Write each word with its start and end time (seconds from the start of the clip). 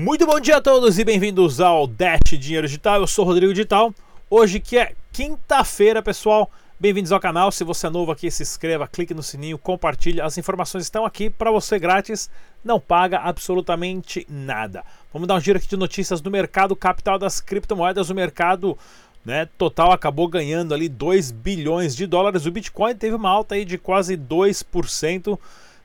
Muito 0.00 0.24
bom 0.26 0.38
dia 0.38 0.58
a 0.58 0.60
todos 0.60 0.96
e 0.96 1.04
bem-vindos 1.04 1.60
ao 1.60 1.84
Dash 1.84 2.20
Dinheiro 2.38 2.68
Digital. 2.68 3.00
Eu 3.00 3.06
sou 3.08 3.24
Rodrigo 3.24 3.52
Digital. 3.52 3.92
Hoje 4.30 4.60
que 4.60 4.78
é 4.78 4.92
quinta-feira, 5.12 6.00
pessoal. 6.00 6.48
Bem-vindos 6.78 7.10
ao 7.10 7.18
canal. 7.18 7.50
Se 7.50 7.64
você 7.64 7.88
é 7.88 7.90
novo 7.90 8.12
aqui, 8.12 8.30
se 8.30 8.44
inscreva, 8.44 8.86
clique 8.86 9.12
no 9.12 9.24
sininho, 9.24 9.58
compartilhe. 9.58 10.20
As 10.20 10.38
informações 10.38 10.84
estão 10.84 11.04
aqui 11.04 11.28
para 11.28 11.50
você 11.50 11.80
grátis. 11.80 12.30
Não 12.64 12.78
paga 12.78 13.18
absolutamente 13.18 14.24
nada. 14.30 14.84
Vamos 15.12 15.26
dar 15.26 15.34
um 15.34 15.40
giro 15.40 15.58
aqui 15.58 15.66
de 15.66 15.76
notícias 15.76 16.20
do 16.20 16.30
mercado 16.30 16.76
capital 16.76 17.18
das 17.18 17.40
criptomoedas. 17.40 18.08
O 18.08 18.14
mercado 18.14 18.78
né, 19.24 19.48
total 19.58 19.90
acabou 19.90 20.28
ganhando 20.28 20.74
ali 20.74 20.88
2 20.88 21.32
bilhões 21.32 21.96
de 21.96 22.06
dólares. 22.06 22.46
O 22.46 22.52
Bitcoin 22.52 22.94
teve 22.94 23.16
uma 23.16 23.30
alta 23.30 23.56
aí 23.56 23.64
de 23.64 23.76
quase 23.76 24.16
2% 24.16 25.36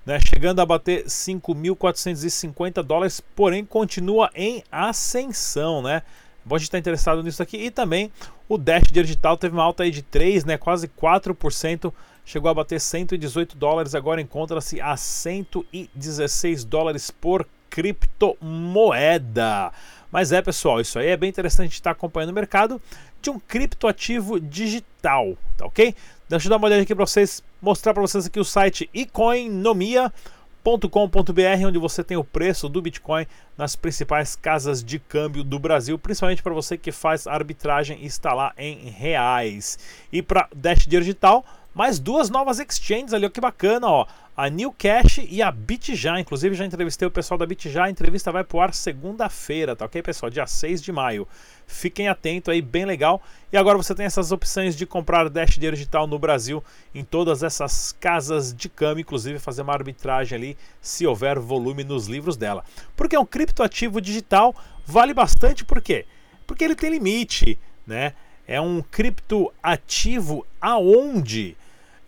né, 0.05 0.19
chegando 0.19 0.59
a 0.59 0.65
bater 0.65 1.05
5.450 1.05 2.83
dólares, 2.83 3.21
porém 3.35 3.65
continua 3.65 4.29
em 4.35 4.63
ascensão, 4.71 5.81
né? 5.81 6.03
Bom 6.45 6.55
a 6.55 6.57
gente 6.57 6.67
estar 6.67 6.75
tá 6.75 6.79
interessado 6.79 7.23
nisso 7.23 7.41
aqui. 7.41 7.57
E 7.57 7.71
também 7.71 8.11
o 8.49 8.57
Dash 8.57 8.83
Digital 8.91 9.37
teve 9.37 9.55
uma 9.55 9.63
alta 9.63 9.83
aí 9.83 9.91
de 9.91 10.01
3, 10.01 10.43
né, 10.43 10.57
quase 10.57 10.89
4%, 10.89 11.93
chegou 12.25 12.51
a 12.51 12.53
bater 12.53 12.81
118 12.81 13.55
dólares, 13.55 13.95
agora 13.95 14.21
encontra-se 14.21 14.81
a 14.81 14.97
116 14.97 16.65
dólares 16.65 17.09
por 17.09 17.47
criptomoeda. 17.69 19.71
Mas 20.11 20.31
é, 20.31 20.41
pessoal, 20.41 20.79
isso 20.79 20.99
aí 20.99 21.07
é 21.07 21.17
bem 21.17 21.29
interessante 21.29 21.73
estar 21.73 21.91
acompanhando 21.91 22.29
o 22.29 22.33
mercado 22.33 22.79
de 23.21 23.29
um 23.29 23.39
criptoativo 23.39 24.39
digital, 24.39 25.35
tá 25.57 25.65
ok? 25.65 25.95
Deixa 26.29 26.47
eu 26.47 26.49
dar 26.49 26.57
uma 26.57 26.67
olhada 26.67 26.83
aqui 26.83 26.93
para 26.93 27.05
vocês, 27.05 27.41
mostrar 27.63 27.93
para 27.93 28.01
vocês 28.01 28.25
aqui 28.25 28.41
o 28.41 28.43
site 28.43 28.89
ecoinomia.com.br, 28.93 31.65
onde 31.65 31.79
você 31.79 32.03
tem 32.03 32.17
o 32.17 32.23
preço 32.23 32.67
do 32.67 32.81
Bitcoin 32.81 33.25
nas 33.57 33.73
principais 33.73 34.35
casas 34.35 34.83
de 34.83 34.99
câmbio 34.99 35.45
do 35.45 35.57
Brasil, 35.57 35.97
principalmente 35.97 36.43
para 36.43 36.53
você 36.53 36.77
que 36.77 36.91
faz 36.91 37.25
arbitragem 37.25 37.99
e 38.01 38.05
está 38.05 38.33
lá 38.33 38.51
em 38.57 38.89
reais. 38.89 39.79
E 40.11 40.21
para 40.21 40.49
Dash 40.53 40.85
Digital, 40.85 41.45
mais 41.73 41.99
duas 41.99 42.29
novas 42.29 42.59
exchanges 42.59 43.13
ali, 43.13 43.25
ó, 43.25 43.29
que 43.29 43.41
bacana, 43.41 43.87
ó. 43.87 44.05
A 44.35 44.49
New 44.49 44.71
Cash 44.71 45.19
e 45.29 45.41
a 45.41 45.51
BitJa. 45.51 46.19
Inclusive, 46.19 46.55
já 46.55 46.65
entrevistei 46.65 47.07
o 47.07 47.11
pessoal 47.11 47.37
da 47.37 47.45
BitJa. 47.45 47.83
A 47.83 47.89
entrevista 47.89 48.31
vai 48.31 48.43
pro 48.43 48.59
ar 48.59 48.73
segunda-feira, 48.73 49.75
tá 49.75 49.85
ok, 49.85 50.01
pessoal? 50.01 50.29
Dia 50.29 50.47
6 50.47 50.81
de 50.81 50.91
maio. 50.91 51.27
Fiquem 51.67 52.07
atentos 52.07 52.51
aí, 52.51 52.61
bem 52.61 52.85
legal. 52.85 53.21
E 53.51 53.57
agora 53.57 53.77
você 53.77 53.93
tem 53.93 54.05
essas 54.05 54.31
opções 54.31 54.75
de 54.75 54.85
comprar 54.85 55.29
Dash 55.29 55.57
Digital 55.57 56.07
no 56.07 56.17
Brasil, 56.17 56.63
em 56.93 57.03
todas 57.03 57.43
essas 57.43 57.91
casas 57.99 58.53
de 58.53 58.69
câmbio, 58.69 59.01
inclusive 59.01 59.37
fazer 59.39 59.61
uma 59.61 59.73
arbitragem 59.73 60.35
ali, 60.35 60.57
se 60.81 61.05
houver 61.05 61.39
volume 61.39 61.83
nos 61.83 62.07
livros 62.07 62.35
dela. 62.35 62.63
Porque 62.95 63.15
é 63.15 63.19
um 63.19 63.25
criptoativo 63.25 64.01
digital, 64.01 64.55
vale 64.85 65.13
bastante, 65.13 65.63
por 65.63 65.81
quê? 65.81 66.05
Porque 66.45 66.63
ele 66.63 66.75
tem 66.75 66.89
limite, 66.89 67.57
né? 67.85 68.13
É 68.47 68.59
um 68.59 68.81
criptoativo 68.81 70.45
aonde 70.59 71.55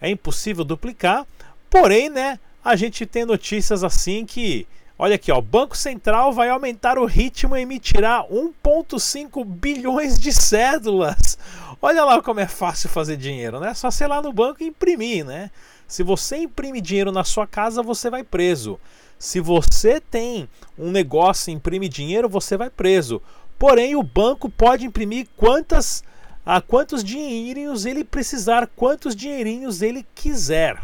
é 0.02 0.10
impossível 0.10 0.64
duplicar. 0.64 1.26
Porém, 1.70 2.10
né, 2.10 2.40
a 2.64 2.76
gente 2.76 3.06
tem 3.06 3.26
notícias 3.26 3.84
assim 3.84 4.26
que, 4.26 4.68
olha 4.98 5.16
aqui, 5.16 5.32
ó, 5.32 5.38
o 5.38 5.42
Banco 5.42 5.76
Central 5.76 6.34
vai 6.34 6.50
aumentar 6.50 6.98
o 6.98 7.06
ritmo 7.06 7.56
e 7.56 7.62
emitirá 7.62 8.26
1.5 8.30 9.46
bilhões 9.46 10.18
de 10.18 10.32
cédulas. 10.34 11.38
Olha 11.82 12.04
lá 12.04 12.22
como 12.22 12.40
é 12.40 12.48
fácil 12.48 12.90
fazer 12.90 13.18
dinheiro, 13.18 13.60
né? 13.60 13.74
Só 13.74 13.92
ser 13.92 14.08
lá 14.08 14.22
no 14.22 14.34
banco 14.34 14.64
e 14.64 14.68
imprimir, 14.68 15.26
né? 15.26 15.52
Se 15.88 16.02
você 16.02 16.38
imprime 16.38 16.82
dinheiro 16.82 17.12
na 17.12 17.24
sua 17.24 17.46
casa, 17.46 17.84
você 17.84 18.10
vai 18.10 18.24
preso. 18.24 18.80
Se 19.20 19.40
você 19.40 20.00
tem 20.00 20.50
um 20.78 20.92
negócio 20.92 21.52
e 21.52 21.54
imprime 21.54 21.88
dinheiro, 21.88 22.28
você 22.28 22.58
vai 22.58 22.70
preso. 22.70 23.22
Porém, 23.58 23.96
o 23.96 24.04
banco 24.04 24.50
pode 24.50 24.86
imprimir 24.86 25.28
quantas 25.38 26.04
a 26.46 26.62
quantos 26.62 27.04
dinheirinhos 27.04 27.86
ele 27.86 28.04
precisar, 28.04 28.70
quantos 28.76 29.16
dinheirinhos 29.16 29.82
ele 29.82 30.06
quiser. 30.14 30.80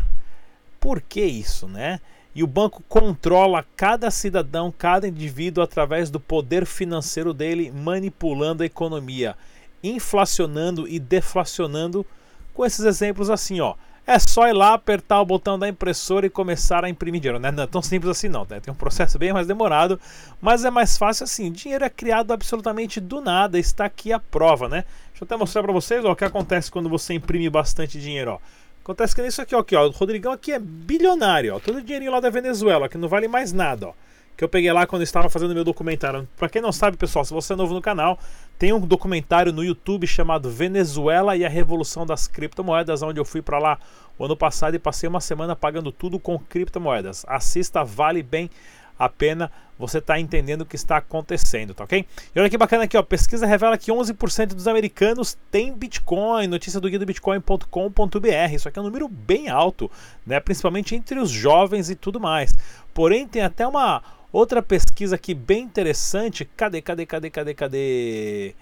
Por 0.80 1.00
que 1.00 1.24
isso, 1.24 1.68
né? 1.68 2.00
E 2.34 2.42
o 2.44 2.48
banco 2.48 2.82
controla 2.90 3.66
cada 3.76 4.10
cidadão, 4.10 4.74
cada 4.76 5.08
indivíduo 5.08 5.64
através 5.64 6.10
do 6.10 6.20
poder 6.20 6.66
financeiro 6.66 7.34
dele, 7.34 7.72
manipulando 7.72 8.64
a 8.64 8.66
economia, 8.66 9.38
inflacionando 9.84 10.88
e 10.88 10.98
deflacionando 10.98 12.06
com 12.54 12.66
esses 12.66 12.86
exemplos 12.86 13.30
assim, 13.30 13.60
ó. 13.60 13.76
É 14.06 14.18
só 14.18 14.48
ir 14.48 14.54
lá, 14.54 14.74
apertar 14.74 15.22
o 15.22 15.26
botão 15.26 15.58
da 15.58 15.70
impressora 15.70 16.26
e 16.26 16.30
começar 16.30 16.84
a 16.84 16.90
imprimir 16.90 17.22
dinheiro. 17.22 17.40
Né? 17.40 17.52
Não 17.52 17.64
é 17.64 17.68
tão 17.68 17.82
simples 17.82 18.10
assim 18.12 18.28
não, 18.28 18.46
né? 18.50 18.60
tem 18.60 18.74
um 18.74 18.76
processo 18.76 19.18
bem 19.20 19.32
mais 19.32 19.48
demorado, 19.48 20.00
mas 20.42 20.66
é 20.66 20.72
mais 20.72 20.98
fácil 20.98 21.24
assim. 21.24 21.52
Dinheiro 21.52 21.86
é 21.86 21.90
criado 21.90 22.32
absolutamente 22.32 23.00
do 23.00 23.22
nada, 23.22 23.60
está 23.60 23.86
aqui 23.86 24.12
a 24.12 24.20
prova, 24.20 24.68
né? 24.68 24.84
Deixa 25.10 25.24
eu 25.24 25.26
até 25.26 25.38
mostrar 25.38 25.62
para 25.62 25.72
vocês 25.72 26.04
ó, 26.04 26.12
o 26.12 26.16
que 26.16 26.26
acontece 26.26 26.72
quando 26.72 26.90
você 26.90 27.14
imprime 27.14 27.50
bastante 27.50 28.00
dinheiro. 28.00 28.32
Ó. 28.32 28.40
Acontece 28.84 29.16
que 29.16 29.22
nisso 29.22 29.42
aqui, 29.42 29.56
ó, 29.56 29.60
aqui, 29.60 29.76
ó, 29.76 29.86
o 29.88 29.92
Rodrigão 29.92 30.32
aqui 30.32 30.52
é 30.52 30.60
bilionário, 30.60 31.56
ó, 31.56 31.60
todo 31.60 31.78
o 31.78 31.82
dinheirinho 31.82 32.12
lá 32.12 32.20
da 32.20 32.32
Venezuela, 32.32 32.90
que 32.90 32.98
não 32.98 33.08
vale 33.08 33.28
mais 33.28 33.54
nada, 33.54 33.90
ó 33.90 33.94
que 34.38 34.44
eu 34.44 34.50
peguei 34.50 34.72
lá 34.72 34.88
quando 34.88 35.02
estava 35.02 35.30
fazendo 35.30 35.54
meu 35.54 35.64
documentário. 35.64 36.28
Para 36.38 36.50
quem 36.50 36.62
não 36.62 36.72
sabe, 36.72 36.98
pessoal, 36.98 37.24
se 37.24 37.34
você 37.34 37.54
é 37.54 37.56
novo 37.56 37.74
no 37.74 37.82
canal, 37.82 38.18
tem 38.58 38.74
um 38.74 38.80
documentário 38.80 39.52
no 39.52 39.64
YouTube 39.64 40.08
chamado 40.08 40.50
Venezuela 40.50 41.36
e 41.36 41.46
a 41.46 41.50
Revolução 41.50 42.06
das 42.06 42.28
Criptomoedas, 42.28 43.02
onde 43.02 43.20
eu 43.20 43.26
fui 43.26 43.42
para 43.42 43.60
lá 43.60 43.80
o 44.18 44.26
ano 44.26 44.36
passado 44.36 44.76
e 44.76 44.80
passei 44.80 45.08
uma 45.08 45.22
semana 45.22 45.56
pagando 45.56 45.92
tudo 45.92 46.20
com 46.20 46.38
criptomoedas. 46.38 47.26
Assista, 47.28 47.84
vale 47.84 48.24
bem 48.24 48.50
a 48.98 49.10
pena 49.10 49.52
você 49.80 49.98
está 49.98 50.20
entendendo 50.20 50.62
o 50.62 50.66
que 50.66 50.76
está 50.76 50.98
acontecendo, 50.98 51.74
tá 51.74 51.84
ok? 51.84 52.06
E 52.36 52.40
olha 52.40 52.48
que 52.48 52.58
bacana 52.58 52.84
aqui, 52.84 52.96
ó, 52.96 53.02
pesquisa 53.02 53.48
revela 53.48 53.76
que 53.76 53.92
11% 53.92 54.54
dos 54.54 54.68
americanos 54.68 55.36
têm 55.50 55.74
Bitcoin, 55.74 56.46
notícia 56.46 56.80
do 56.80 56.88
guia 56.88 57.00
do 57.00 57.06
bitcoin.com.br. 57.08 58.54
Isso 58.54 58.70
aqui 58.70 58.78
é 58.78 58.82
um 58.82 58.86
número 58.86 59.08
bem 59.08 59.50
alto, 59.50 59.90
né? 60.24 60.40
Principalmente 60.40 60.94
entre 60.94 61.20
os 61.20 61.32
jovens 61.32 61.90
e 61.90 61.96
tudo 61.96 62.20
mais. 62.20 62.54
Porém, 62.94 63.28
tem 63.28 63.42
até 63.42 63.66
uma 63.66 64.04
outra 64.32 64.62
pesquisa 64.62 65.16
aqui 65.16 65.34
bem 65.34 65.64
interessante. 65.64 66.46
Cadê, 66.46 66.82
cadê, 66.82 67.06
cadê, 67.06 67.30
cadê, 67.30 67.54
cadê? 67.54 68.56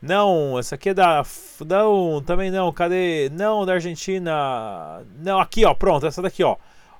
Não, 0.00 0.58
essa 0.58 0.74
aqui 0.74 0.90
é 0.90 0.94
da. 0.94 1.24
Não, 1.66 2.22
também 2.22 2.50
não. 2.50 2.72
Cadê? 2.72 3.30
Não, 3.32 3.64
da 3.64 3.74
Argentina. 3.74 5.02
Não, 5.18 5.40
aqui, 5.40 5.64
ó. 5.64 5.74
Pronto, 5.74 6.06
essa 6.06 6.20
daqui, 6.20 6.42
ó. 6.44 6.56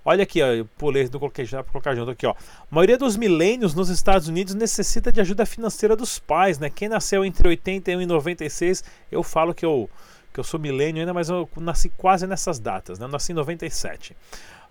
Olha 0.06 0.22
aqui, 0.22 0.42
ó, 0.42 0.46
eu 0.48 0.66
pulei, 0.76 1.08
não 1.10 1.18
coloquei 1.18 1.46
já 1.46 1.62
colocar 1.62 1.94
junto 1.94 2.10
aqui, 2.10 2.26
ó. 2.26 2.32
A 2.32 2.34
maioria 2.70 2.98
dos 2.98 3.16
milênios 3.16 3.74
nos 3.74 3.88
Estados 3.88 4.28
Unidos 4.28 4.54
necessita 4.54 5.10
de 5.10 5.18
ajuda 5.18 5.46
financeira 5.46 5.96
dos 5.96 6.18
pais, 6.18 6.58
né? 6.58 6.68
Quem 6.68 6.90
nasceu 6.90 7.24
entre 7.24 7.48
81 7.48 8.02
e 8.02 8.06
96, 8.06 8.84
eu 9.10 9.22
falo 9.22 9.54
que 9.54 9.64
eu 9.64 9.88
que 10.32 10.40
eu 10.40 10.44
sou 10.44 10.58
milênio 10.58 11.00
ainda, 11.00 11.14
mas 11.14 11.28
eu 11.28 11.48
nasci 11.58 11.88
quase 11.90 12.26
nessas 12.26 12.58
datas, 12.58 12.98
né? 12.98 13.06
Eu 13.06 13.08
nasci 13.08 13.30
em 13.30 13.36
97. 13.36 14.16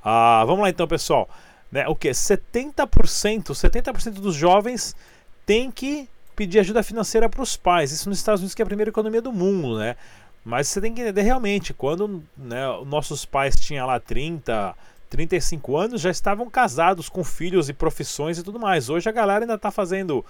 Ah, 0.04 0.44
vamos 0.46 0.62
lá 0.62 0.70
então, 0.70 0.86
pessoal. 0.86 1.30
Né, 1.74 1.88
o 1.88 1.96
que? 1.96 2.12
70%, 2.12 2.86
70% 2.86 4.12
dos 4.22 4.36
jovens 4.36 4.96
tem 5.44 5.72
que 5.72 6.08
pedir 6.36 6.60
ajuda 6.60 6.84
financeira 6.84 7.28
para 7.28 7.42
os 7.42 7.58
pais. 7.58 7.92
Isso 7.92 8.08
nos 8.08 8.20
Estados 8.20 8.42
Unidos, 8.42 8.54
que 8.54 8.62
é 8.62 8.64
a 8.64 8.68
primeira 8.68 8.92
economia 8.92 9.20
do 9.20 9.34
mundo, 9.34 9.80
né? 9.80 9.96
Mas 10.46 10.68
você 10.68 10.80
tem 10.80 10.94
que 10.94 11.02
entender 11.02 11.24
realmente, 11.24 11.74
quando 11.74 12.24
né, 12.38 12.64
nossos 12.86 13.26
pais 13.26 13.56
tinham 13.56 13.88
lá 13.88 14.00
30, 14.00 14.76
35 15.10 15.76
anos 15.76 16.00
já 16.00 16.12
estavam 16.12 16.48
casados 16.48 17.10
com 17.10 17.24
filhos 17.24 17.70
e 17.70 17.74
profissões 17.74 18.38
e 18.38 18.44
tudo 18.44 18.60
mais. 18.60 18.88
Hoje 18.88 19.10
a 19.10 19.12
galera 19.12 19.44
ainda 19.44 19.56
está 19.56 19.72
fazendo 19.72 20.24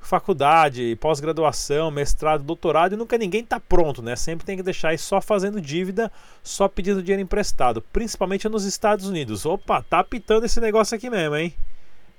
faculdade, 0.00 0.96
pós-graduação, 1.00 1.90
mestrado, 1.90 2.42
doutorado 2.42 2.94
e 2.94 2.96
nunca 2.96 3.18
ninguém 3.18 3.42
está 3.42 3.60
pronto, 3.60 4.02
né? 4.02 4.16
Sempre 4.16 4.46
tem 4.46 4.56
que 4.56 4.62
deixar 4.62 4.90
aí 4.90 4.98
só 4.98 5.20
fazendo 5.20 5.60
dívida, 5.60 6.10
só 6.42 6.68
pedindo 6.68 7.02
dinheiro 7.02 7.22
emprestado, 7.22 7.82
principalmente 7.92 8.48
nos 8.48 8.64
Estados 8.64 9.06
Unidos. 9.06 9.44
Opa, 9.44 9.82
tá 9.82 9.98
apitando 9.98 10.44
esse 10.44 10.60
negócio 10.60 10.96
aqui 10.96 11.10
mesmo, 11.10 11.36
hein? 11.36 11.54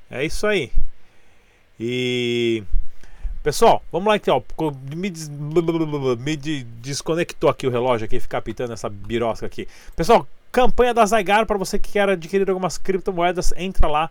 É 0.09 0.23
isso 0.23 0.45
aí. 0.45 0.71
E 1.79 2.63
Pessoal, 3.41 3.81
vamos 3.91 4.07
lá 4.09 4.17
então. 4.17 4.43
Me, 4.95 5.09
des... 5.09 5.29
me 5.29 6.35
desconectou 6.35 7.49
aqui 7.49 7.65
o 7.65 7.69
relógio 7.71 8.05
aqui, 8.05 8.19
ficar 8.19 8.39
apitando 8.39 8.73
essa 8.73 8.89
birosca 8.89 9.45
aqui. 9.45 9.65
Pessoal, 9.95 10.27
Campanha 10.51 10.93
da 10.93 11.05
Zygar 11.05 11.45
para 11.45 11.57
você 11.57 11.77
que 11.77 11.91
quer 11.91 12.09
adquirir 12.09 12.49
algumas 12.49 12.77
criptomoedas, 12.77 13.53
entra 13.55 13.87
lá, 13.87 14.09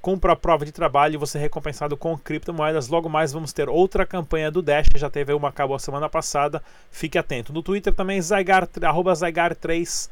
compra 0.00 0.32
a 0.32 0.36
prova 0.36 0.64
de 0.64 0.72
trabalho 0.72 1.14
e 1.14 1.16
você 1.16 1.38
é 1.38 1.40
recompensado 1.40 1.96
com 1.96 2.16
criptomoedas. 2.16 2.88
Logo 2.88 3.08
mais 3.08 3.32
vamos 3.32 3.52
ter 3.52 3.68
outra 3.68 4.06
campanha 4.06 4.50
do 4.50 4.62
Dash, 4.62 4.88
já 4.94 5.10
teve 5.10 5.32
uma, 5.32 5.48
acabou 5.48 5.76
a 5.76 5.78
semana 5.78 6.08
passada. 6.08 6.62
Fique 6.90 7.18
atento. 7.18 7.52
No 7.52 7.62
Twitter 7.62 7.94
também, 7.94 8.20
Zygar, 8.20 8.68
arroba 8.82 9.12
Zygar3, 9.12 10.08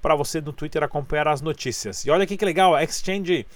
para 0.00 0.14
você 0.14 0.40
no 0.40 0.52
Twitter 0.52 0.82
acompanhar 0.82 1.28
as 1.28 1.40
notícias. 1.40 2.04
E 2.04 2.10
olha 2.10 2.24
aqui 2.24 2.36
que 2.36 2.44
legal, 2.44 2.74
a 2.74 2.82
Exchange, 2.82 3.46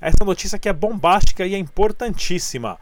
essa 0.00 0.24
notícia 0.24 0.56
aqui 0.56 0.68
é 0.68 0.72
bombástica 0.72 1.46
e 1.46 1.54
é 1.54 1.58
importantíssima, 1.58 2.78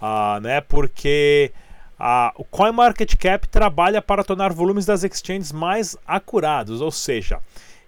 ah, 0.00 0.38
né? 0.42 0.60
Porque 0.60 1.52
a, 2.02 2.32
o 2.34 2.44
CoinMarketCap 2.44 3.46
trabalha 3.48 4.00
para 4.00 4.24
tornar 4.24 4.54
volumes 4.54 4.86
das 4.86 5.04
exchanges 5.04 5.52
mais 5.52 5.98
acurados, 6.06 6.80
ou 6.80 6.90
seja, 6.90 7.40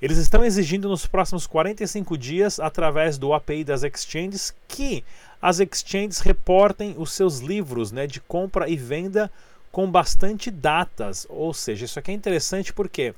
eles 0.03 0.19
estão 0.19 0.45
exigindo 0.45 0.87
nos 0.87 1.07
próximos 1.07 1.47
45 1.47 2.19
dias, 2.19 2.61
através 2.61 3.17
do 3.17 3.33
API 3.33 3.65
das 3.65 3.83
exchanges, 3.83 4.55
que 4.69 5.03
as 5.41 5.61
exchanges 5.61 6.19
reportem 6.19 6.95
os 6.99 7.13
seus 7.13 7.39
livros 7.39 7.91
né, 7.91 8.07
de 8.07 8.21
compra 8.21 8.69
e 8.69 8.77
venda 8.77 9.31
com 9.71 9.91
bastante 9.91 10.51
datas. 10.51 11.27
Ou 11.31 11.55
seja, 11.55 11.87
isso 11.87 11.99
aqui 11.99 12.11
é 12.11 12.15
interessante 12.15 12.73
porque 12.73 13.15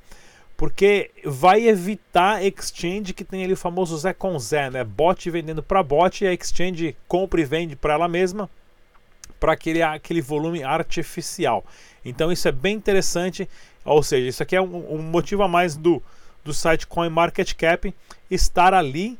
porque 0.55 1.11
vai 1.25 1.67
evitar 1.67 2.41
exchange 2.41 3.13
que 3.13 3.25
tem 3.25 3.43
ali 3.43 3.51
o 3.51 3.57
famoso 3.57 3.97
Zé 3.97 4.13
com 4.13 4.39
Zé, 4.39 4.69
né? 4.69 4.85
Bot 4.85 5.29
vendendo 5.29 5.61
para 5.61 5.83
bot 5.83 6.23
e 6.23 6.27
a 6.27 6.33
exchange 6.33 6.95
compra 7.09 7.41
e 7.41 7.43
vende 7.43 7.75
para 7.75 7.95
ela 7.95 8.07
mesma 8.07 8.49
para 9.45 9.53
aquele, 9.53 9.83
aquele 9.83 10.21
volume 10.21 10.63
artificial. 10.63 11.63
Então 12.03 12.31
isso 12.31 12.47
é 12.47 12.51
bem 12.51 12.75
interessante, 12.75 13.47
ou 13.85 14.01
seja, 14.01 14.27
isso 14.27 14.41
aqui 14.41 14.55
é 14.55 14.61
um, 14.61 14.95
um 14.95 15.01
motivo 15.03 15.43
a 15.43 15.47
mais 15.47 15.75
do, 15.77 16.01
do 16.43 16.51
site 16.51 16.87
CoinMarketCap 16.87 17.93
estar 18.29 18.73
ali 18.73 19.19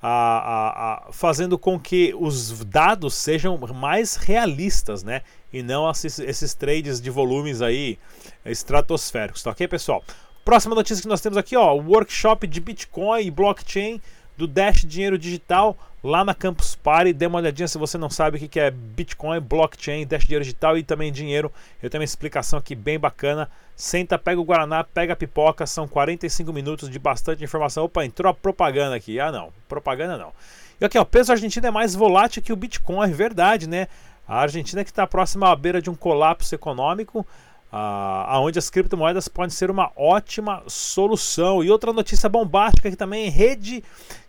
a, 0.00 0.08
a, 0.08 1.08
a, 1.08 1.12
fazendo 1.12 1.58
com 1.58 1.78
que 1.78 2.14
os 2.18 2.64
dados 2.64 3.14
sejam 3.14 3.58
mais 3.58 4.16
realistas, 4.16 5.02
né? 5.02 5.20
E 5.52 5.62
não 5.62 5.90
esses, 5.90 6.18
esses 6.20 6.54
trades 6.54 6.98
de 6.98 7.10
volumes 7.10 7.60
aí 7.60 7.98
estratosféricos, 8.46 9.42
tá 9.42 9.50
ok, 9.50 9.68
pessoal? 9.68 10.02
Próxima 10.42 10.74
notícia 10.74 11.02
que 11.02 11.08
nós 11.08 11.20
temos 11.20 11.36
aqui, 11.36 11.54
ó, 11.54 11.74
workshop 11.74 12.46
de 12.46 12.60
Bitcoin 12.60 13.26
e 13.26 13.30
blockchain 13.30 14.00
do 14.38 14.46
Dash 14.46 14.86
Dinheiro 14.86 15.18
Digital 15.18 15.76
lá 16.02 16.24
na 16.24 16.34
Campus 16.34 16.75
Party. 16.86 17.12
Dê 17.12 17.26
uma 17.26 17.40
olhadinha 17.40 17.66
se 17.66 17.76
você 17.78 17.98
não 17.98 18.08
sabe 18.08 18.36
o 18.36 18.48
que 18.48 18.60
é 18.60 18.70
Bitcoin, 18.70 19.40
blockchain, 19.40 20.06
Dash 20.06 20.22
Dinheiro 20.22 20.44
Digital 20.44 20.78
e 20.78 20.84
também 20.84 21.10
dinheiro. 21.10 21.52
Eu 21.82 21.90
tenho 21.90 22.00
uma 22.00 22.04
explicação 22.04 22.60
aqui 22.60 22.76
bem 22.76 22.96
bacana. 22.96 23.50
Senta, 23.74 24.16
pega 24.16 24.40
o 24.40 24.44
Guaraná, 24.44 24.84
pega 24.84 25.14
a 25.14 25.16
pipoca. 25.16 25.66
São 25.66 25.88
45 25.88 26.52
minutos 26.52 26.88
de 26.88 26.96
bastante 27.00 27.42
informação. 27.42 27.86
Opa, 27.86 28.04
entrou 28.04 28.30
a 28.30 28.34
propaganda 28.34 28.94
aqui. 28.94 29.18
Ah, 29.18 29.32
não, 29.32 29.52
propaganda 29.68 30.16
não. 30.16 30.32
E 30.80 30.84
aqui, 30.84 30.96
ó, 30.96 31.02
o 31.02 31.06
peso 31.06 31.32
argentino 31.32 31.66
é 31.66 31.72
mais 31.72 31.92
volátil 31.92 32.40
que 32.40 32.52
o 32.52 32.56
Bitcoin, 32.56 33.10
é 33.10 33.12
verdade, 33.12 33.68
né? 33.68 33.88
A 34.28 34.38
Argentina 34.38 34.84
que 34.84 34.90
está 34.90 35.08
próxima 35.08 35.50
à 35.50 35.56
beira 35.56 35.82
de 35.82 35.90
um 35.90 35.94
colapso 35.96 36.54
econômico 36.54 37.26
aonde 37.70 38.58
as 38.58 38.70
criptomoedas 38.70 39.28
podem 39.28 39.50
ser 39.50 39.70
uma 39.70 39.90
ótima 39.96 40.62
solução. 40.66 41.62
E 41.62 41.70
outra 41.70 41.92
notícia 41.92 42.28
bombástica 42.28 42.90
que 42.90 42.96
também 42.96 43.28
rede 43.28 43.82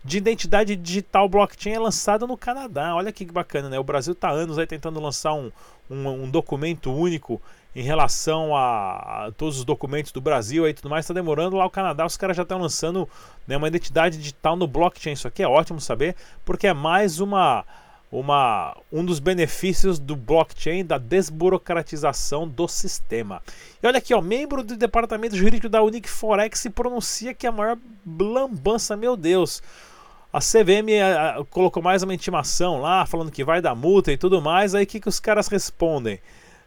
de 0.03 0.17
identidade 0.17 0.75
digital 0.75 1.29
blockchain 1.29 1.73
é 1.73 1.79
lançada 1.79 2.25
no 2.25 2.37
Canadá. 2.37 2.95
Olha 2.95 3.11
que 3.11 3.25
bacana, 3.25 3.69
né? 3.69 3.79
O 3.79 3.83
Brasil 3.83 4.13
está 4.13 4.29
anos 4.29 4.57
aí 4.57 4.65
tentando 4.65 4.99
lançar 4.99 5.33
um, 5.33 5.51
um, 5.89 6.07
um, 6.23 6.29
documento 6.29 6.91
único 6.91 7.41
em 7.75 7.83
relação 7.83 8.55
a, 8.55 9.25
a, 9.27 9.31
todos 9.31 9.59
os 9.59 9.65
documentos 9.65 10.11
do 10.11 10.19
Brasil 10.19 10.67
e 10.67 10.73
tudo 10.73 10.89
mais. 10.89 11.05
Está 11.05 11.13
demorando 11.13 11.57
lá 11.57 11.65
o 11.65 11.69
Canadá, 11.69 12.05
os 12.05 12.17
caras 12.17 12.35
já 12.35 12.43
estão 12.43 12.59
lançando 12.59 13.07
né, 13.47 13.55
uma 13.55 13.67
identidade 13.67 14.17
digital 14.17 14.55
no 14.55 14.67
blockchain. 14.67 15.13
Isso 15.13 15.27
aqui 15.27 15.43
é 15.43 15.47
ótimo 15.47 15.79
saber, 15.79 16.15
porque 16.43 16.67
é 16.67 16.73
mais 16.73 17.19
uma 17.19 17.65
uma, 18.11 18.75
um 18.91 19.03
dos 19.03 19.19
benefícios 19.19 19.99
do 19.99 20.15
blockchain, 20.15 20.85
da 20.85 20.97
desburocratização 20.97 22.47
do 22.47 22.67
sistema. 22.67 23.41
E 23.81 23.87
olha 23.87 23.97
aqui, 23.97 24.13
ó, 24.13 24.21
membro 24.21 24.63
do 24.63 24.77
departamento 24.77 25.35
jurídico 25.35 25.67
da 25.67 25.83
Unique 25.83 26.09
Forex 26.09 26.59
se 26.59 26.69
pronuncia 26.69 27.33
que 27.33 27.45
é 27.45 27.49
a 27.49 27.51
maior 27.51 27.77
lambança, 28.05 28.95
meu 28.95 29.17
Deus. 29.17 29.61
A 30.31 30.39
CVM 30.39 31.01
a, 31.01 31.39
a, 31.39 31.45
colocou 31.45 31.81
mais 31.81 32.03
uma 32.03 32.13
intimação 32.13 32.79
lá, 32.79 33.05
falando 33.05 33.31
que 33.31 33.43
vai 33.43 33.61
dar 33.61 33.75
multa 33.75 34.11
e 34.11 34.17
tudo 34.17 34.41
mais. 34.41 34.73
Aí 34.73 34.83
o 34.83 34.87
que, 34.87 34.99
que 34.99 35.09
os 35.09 35.19
caras 35.19 35.47
respondem? 35.47 36.19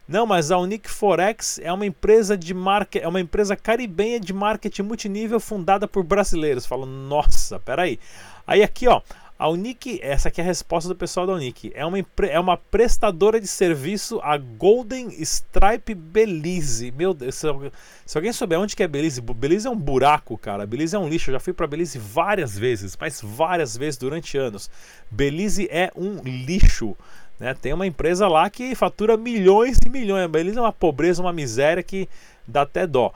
Não, 0.07 0.25
mas 0.25 0.51
a 0.51 0.57
Unique 0.57 0.89
Forex 0.89 1.59
é 1.59 1.71
uma 1.71 1.85
empresa 1.85 2.35
de 2.35 2.53
marca, 2.53 2.99
é 2.99 3.07
uma 3.07 3.21
empresa 3.21 3.55
caribenha 3.55 4.19
de 4.19 4.33
marketing 4.33 4.81
multinível 4.81 5.39
fundada 5.39 5.87
por 5.87 6.03
brasileiros. 6.03 6.65
Falam, 6.65 6.85
nossa, 6.85 7.59
peraí. 7.59 7.99
Aí 8.45 8.61
aqui, 8.61 8.87
ó, 8.87 9.01
a 9.41 9.49
Unique, 9.49 9.99
essa 10.03 10.27
aqui 10.27 10.39
é 10.39 10.43
a 10.43 10.45
resposta 10.45 10.87
do 10.87 10.95
pessoal 10.95 11.25
da 11.25 11.33
Unique, 11.33 11.71
é 11.73 11.83
uma, 11.83 11.97
é 12.29 12.39
uma 12.39 12.55
prestadora 12.55 13.41
de 13.41 13.47
serviço 13.47 14.19
a 14.21 14.37
Golden 14.37 15.07
Stripe 15.19 15.95
Belize. 15.95 16.91
Meu 16.91 17.11
Deus, 17.11 17.33
se, 17.33 17.47
se, 18.05 18.15
alguém 18.19 18.31
souber 18.31 18.59
onde 18.59 18.75
que 18.75 18.83
é 18.83 18.87
Belize, 18.87 19.19
Belize 19.19 19.65
é 19.65 19.71
um 19.71 19.75
buraco, 19.75 20.37
cara. 20.37 20.67
Belize 20.67 20.95
é 20.95 20.99
um 20.99 21.09
lixo. 21.09 21.31
Eu 21.31 21.33
já 21.33 21.39
fui 21.39 21.53
para 21.53 21.65
Belize 21.65 21.97
várias 21.97 22.55
vezes, 22.55 22.95
mas 23.01 23.19
várias 23.19 23.75
vezes 23.75 23.97
durante 23.97 24.37
anos. 24.37 24.69
Belize 25.09 25.67
é 25.71 25.91
um 25.95 26.21
lixo. 26.21 26.95
Né? 27.39 27.55
Tem 27.55 27.73
uma 27.73 27.87
empresa 27.87 28.27
lá 28.27 28.47
que 28.47 28.75
fatura 28.75 29.17
milhões 29.17 29.79
e 29.83 29.89
milhões. 29.89 30.29
Belize 30.29 30.59
é 30.59 30.61
uma 30.61 30.71
pobreza, 30.71 31.19
uma 31.19 31.33
miséria 31.33 31.81
que 31.81 32.07
dá 32.47 32.61
até 32.61 32.85
dó. 32.85 33.11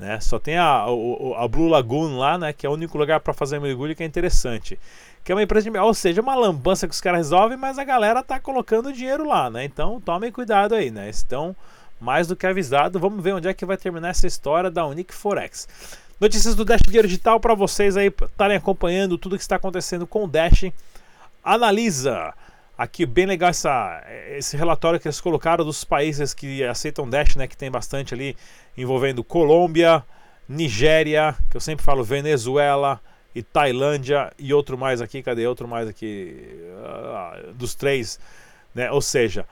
Né? 0.00 0.18
Só 0.18 0.38
tem 0.38 0.56
a, 0.56 0.64
a, 0.64 1.44
a 1.44 1.48
Blue 1.48 1.68
Lagoon 1.68 2.16
lá, 2.16 2.38
né? 2.38 2.52
que 2.52 2.66
é 2.66 2.68
o 2.68 2.72
único 2.72 2.96
lugar 2.96 3.20
para 3.20 3.34
fazer 3.34 3.60
mergulho 3.60 3.94
que 3.94 4.02
é 4.02 4.06
interessante 4.06 4.78
que 5.22 5.32
é 5.32 5.34
uma 5.34 5.42
empresa 5.42 5.70
de. 5.70 5.78
Ou 5.78 5.94
seja, 5.94 6.20
uma 6.20 6.34
lambança 6.34 6.88
que 6.88 6.94
os 6.94 7.00
caras 7.00 7.18
resolvem, 7.18 7.56
mas 7.56 7.78
a 7.78 7.84
galera 7.84 8.22
tá 8.22 8.40
colocando 8.40 8.92
dinheiro 8.92 9.26
lá, 9.26 9.50
né? 9.50 9.64
Então 9.64 10.00
tomem 10.00 10.32
cuidado 10.32 10.74
aí, 10.74 10.90
né? 10.90 11.08
Estão 11.08 11.54
mais 12.00 12.26
do 12.26 12.34
que 12.34 12.46
avisado. 12.46 12.98
Vamos 12.98 13.22
ver 13.22 13.34
onde 13.34 13.48
é 13.48 13.54
que 13.54 13.66
vai 13.66 13.76
terminar 13.76 14.08
essa 14.08 14.26
história 14.26 14.70
da 14.70 14.86
Unique 14.86 15.14
Forex. 15.14 15.68
Notícias 16.18 16.54
do 16.54 16.64
Dash 16.64 16.80
Dinheiro 16.82 17.08
Digital 17.08 17.38
para 17.40 17.54
vocês 17.54 17.96
aí 17.96 18.08
estarem 18.08 18.56
acompanhando 18.56 19.16
tudo 19.16 19.36
que 19.36 19.42
está 19.42 19.56
acontecendo 19.56 20.06
com 20.06 20.24
o 20.24 20.28
Dash. 20.28 20.64
Analisa. 21.44 22.34
Aqui 22.80 23.04
bem 23.04 23.26
legal 23.26 23.50
essa, 23.50 24.02
esse 24.30 24.56
relatório 24.56 24.98
que 24.98 25.06
eles 25.06 25.20
colocaram 25.20 25.62
dos 25.62 25.84
países 25.84 26.32
que 26.32 26.64
aceitam 26.64 27.06
Dash, 27.06 27.36
né? 27.36 27.46
Que 27.46 27.54
tem 27.54 27.70
bastante 27.70 28.14
ali 28.14 28.34
envolvendo 28.74 29.22
Colômbia, 29.22 30.02
Nigéria, 30.48 31.36
que 31.50 31.58
eu 31.58 31.60
sempre 31.60 31.84
falo 31.84 32.02
Venezuela, 32.02 32.98
e 33.34 33.42
Tailândia 33.42 34.32
e 34.38 34.54
outro 34.54 34.78
mais 34.78 35.02
aqui, 35.02 35.22
cadê 35.22 35.46
outro 35.46 35.68
mais 35.68 35.88
aqui? 35.88 36.34
Uh, 36.72 37.52
dos 37.52 37.74
três, 37.74 38.18
né? 38.74 38.90
Ou 38.90 39.02
seja, 39.02 39.44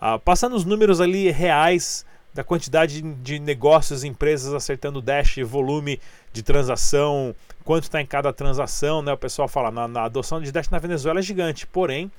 uh, 0.00 0.20
passando 0.20 0.54
os 0.54 0.64
números 0.64 1.00
ali 1.00 1.28
reais 1.28 2.06
da 2.32 2.44
quantidade 2.44 3.02
de 3.02 3.40
negócios, 3.40 4.04
empresas 4.04 4.54
acertando 4.54 5.02
Dash, 5.02 5.38
volume 5.44 5.98
de 6.32 6.40
transação, 6.40 7.34
quanto 7.64 7.82
está 7.82 8.00
em 8.00 8.06
cada 8.06 8.32
transação, 8.32 9.02
né? 9.02 9.12
O 9.12 9.18
pessoal 9.18 9.48
fala, 9.48 9.72
na, 9.72 9.88
na, 9.88 10.04
adoção 10.04 10.40
de 10.40 10.52
Dash 10.52 10.70
na 10.70 10.78
Venezuela 10.78 11.18
é 11.18 11.22
gigante, 11.22 11.66
porém 11.66 12.12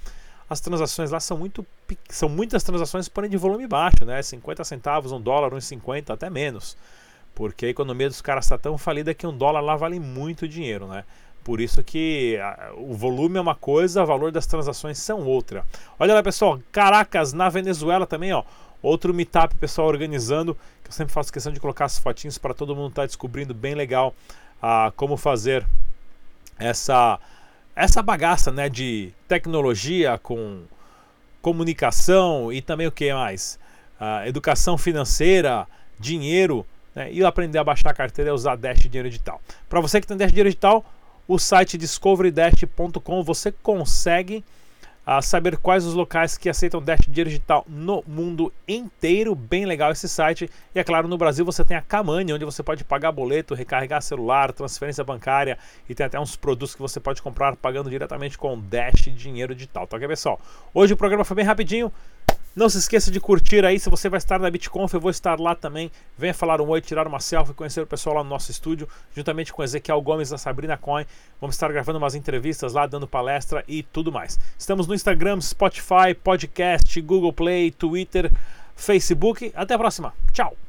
as 0.49 0.61
transações 0.61 1.11
lá 1.11 1.19
são 1.19 1.37
muito 1.37 1.65
são 2.09 2.29
muitas 2.29 2.63
transações, 2.63 3.09
porém 3.09 3.29
de 3.29 3.37
volume 3.37 3.67
baixo, 3.67 4.05
né? 4.05 4.21
50 4.21 4.63
centavos, 4.63 5.11
um 5.11 5.19
dólar, 5.19 5.51
1,50, 5.51 6.11
até 6.11 6.29
menos. 6.29 6.77
Porque 7.35 7.67
a 7.67 7.69
economia 7.69 8.07
dos 8.07 8.21
caras 8.21 8.45
está 8.45 8.57
tão 8.57 8.77
falida 8.77 9.13
que 9.13 9.27
um 9.27 9.37
dólar 9.37 9.61
lá 9.61 9.75
vale 9.75 9.99
muito 9.99 10.47
dinheiro, 10.47 10.87
né? 10.87 11.03
Por 11.43 11.61
isso 11.61 11.83
que 11.83 12.37
a, 12.37 12.73
o 12.75 12.93
volume 12.93 13.37
é 13.37 13.41
uma 13.41 13.55
coisa, 13.55 14.03
o 14.03 14.05
valor 14.05 14.31
das 14.31 14.45
transações 14.45 14.97
são 14.97 15.23
outra. 15.25 15.65
Olha 15.99 16.13
lá, 16.13 16.23
pessoal, 16.23 16.59
Caracas, 16.71 17.31
na 17.31 17.47
Venezuela 17.49 18.05
também, 18.05 18.33
ó. 18.33 18.43
Outro 18.81 19.13
meetup, 19.13 19.55
pessoal, 19.55 19.87
organizando, 19.87 20.55
que 20.83 20.89
eu 20.89 20.93
sempre 20.93 21.13
faço 21.13 21.31
questão 21.31 21.51
de 21.51 21.59
colocar 21.59 21.85
as 21.85 21.97
fotinhos 21.97 22.37
para 22.37 22.53
todo 22.53 22.75
mundo 22.75 22.89
estar 22.89 23.03
tá 23.03 23.05
descobrindo 23.07 23.53
bem 23.53 23.75
legal 23.75 24.13
ah, 24.61 24.91
como 24.95 25.17
fazer 25.17 25.65
essa, 26.59 27.19
essa 27.77 28.01
bagaça 28.01 28.51
né, 28.51 28.67
de 28.67 29.13
tecnologia 29.27 30.17
com 30.17 30.63
comunicação 31.43 32.51
e 32.51 32.59
também 32.59 32.87
o 32.87 32.91
que 32.91 33.13
mais? 33.13 33.59
Educação 34.25 34.77
financeira, 34.77 35.67
dinheiro 35.99 36.65
né, 36.95 37.11
e 37.11 37.23
aprender 37.23 37.59
a 37.59 37.63
baixar 37.63 37.91
a 37.91 37.93
carteira 37.93 38.31
e 38.31 38.33
usar 38.33 38.55
Dash 38.55 38.79
Dinheiro 38.79 39.07
Digital. 39.07 39.39
Para 39.69 39.79
você 39.79 40.01
que 40.01 40.07
tem 40.07 40.17
Dash 40.17 40.31
Dinheiro 40.31 40.49
Digital, 40.49 40.83
o 41.27 41.37
site 41.37 41.77
discoverydash.com 41.77 43.23
você 43.23 43.51
consegue 43.51 44.43
uh, 45.07 45.21
saber 45.21 45.57
quais 45.57 45.85
os 45.85 45.93
locais 45.93 46.37
que 46.37 46.49
aceitam 46.49 46.81
Dash 46.81 47.07
Digital 47.07 47.65
no 47.67 48.03
mundo 48.05 48.51
inteiro. 48.67 49.33
Bem 49.33 49.65
legal 49.65 49.91
esse 49.91 50.09
site. 50.09 50.49
E 50.75 50.79
é 50.79 50.83
claro, 50.83 51.07
no 51.07 51.17
Brasil 51.17 51.45
você 51.45 51.63
tem 51.63 51.77
a 51.77 51.81
Kamani, 51.81 52.33
onde 52.33 52.43
você 52.43 52.61
pode 52.61 52.83
pagar 52.83 53.13
boleto, 53.13 53.55
recarregar 53.55 54.01
celular, 54.01 54.51
transferência 54.51 55.03
bancária 55.03 55.57
e 55.87 55.95
tem 55.95 56.05
até 56.05 56.19
uns 56.19 56.35
produtos 56.35 56.75
que 56.75 56.81
você 56.81 56.99
pode 56.99 57.21
comprar 57.21 57.55
pagando 57.55 57.89
diretamente 57.89 58.37
com 58.37 58.59
Dash 58.59 59.05
Dinheiro 59.15 59.55
Digital. 59.55 59.87
Tá 59.87 59.95
ok, 59.95 60.07
pessoal? 60.07 60.39
Hoje 60.73 60.93
o 60.93 60.97
programa 60.97 61.23
foi 61.23 61.35
bem 61.35 61.45
rapidinho. 61.45 61.91
Não 62.57 62.67
se 62.67 62.79
esqueça 62.79 63.11
de 63.11 63.19
curtir 63.19 63.63
aí, 63.63 63.79
se 63.79 63.87
você 63.87 64.09
vai 64.09 64.17
estar 64.17 64.39
na 64.39 64.49
BitConf, 64.49 64.91
eu 64.91 64.99
vou 64.99 65.11
estar 65.11 65.39
lá 65.39 65.53
também. 65.53 65.91
Venha 66.17 66.33
falar 66.33 66.59
um 66.59 66.67
oi, 66.67 66.81
tirar 66.81 67.05
uma 67.05 67.19
selfie, 67.19 67.53
conhecer 67.53 67.81
o 67.81 67.85
pessoal 67.85 68.15
lá 68.15 68.23
no 68.23 68.31
nosso 68.31 68.49
estúdio, 68.49 68.89
juntamente 69.15 69.53
com 69.53 69.63
Ezequiel 69.63 70.01
Gomes 70.01 70.31
da 70.31 70.39
Sabrina 70.39 70.75
Coin. 70.75 71.05
Vamos 71.39 71.55
estar 71.55 71.71
gravando 71.71 71.99
umas 71.99 72.15
entrevistas 72.15 72.73
lá, 72.73 72.87
dando 72.87 73.07
palestra 73.07 73.63
e 73.67 73.83
tudo 73.83 74.11
mais. 74.11 74.39
Estamos 74.57 74.87
no 74.87 74.95
Instagram, 74.95 75.39
Spotify, 75.39 76.15
podcast, 76.23 76.99
Google 76.99 77.31
Play, 77.31 77.69
Twitter, 77.69 78.31
Facebook. 78.75 79.51
Até 79.55 79.75
a 79.75 79.77
próxima. 79.77 80.11
Tchau! 80.33 80.66